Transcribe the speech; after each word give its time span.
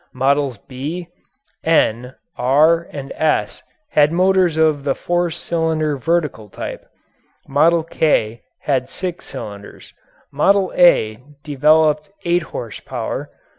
Models 0.15 0.57
"B," 0.57 1.09
"N," 1.63 2.15
"R," 2.35 2.87
and 2.91 3.11
"S" 3.11 3.61
had 3.91 4.11
motors 4.11 4.57
of 4.57 4.83
the 4.83 4.95
four 4.95 5.29
cylinder 5.29 5.95
vertical 5.95 6.49
type. 6.49 6.83
"Model 7.47 7.83
K" 7.83 8.41
had 8.61 8.89
six 8.89 9.25
cylinders. 9.25 9.93
"Model 10.31 10.73
A" 10.75 11.19
developed 11.43 12.09
eight 12.25 12.41
horsepower. 12.49 13.29